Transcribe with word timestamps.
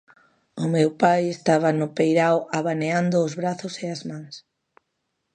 O 0.63 0.65
meu 0.75 0.89
pai 1.01 1.21
estaba 1.35 1.69
no 1.79 1.87
peirao 1.97 2.39
abaneando 2.59 3.17
os 3.25 3.33
brazos 3.39 3.73
e 3.83 3.85
as 3.95 4.01
mans. 4.09 4.35